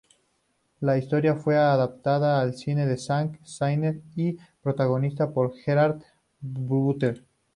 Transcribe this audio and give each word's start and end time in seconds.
La 0.79 0.97
historieta 0.97 1.37
fue 1.37 1.55
adaptada 1.59 2.41
al 2.41 2.55
cine 2.55 2.87
por 2.87 2.97
Zack 2.97 3.39
Snyder 3.45 4.01
y 4.15 4.35
protagonizada 4.63 5.31
por 5.31 5.55
Gerard 5.55 6.01
Butler. 6.39 7.23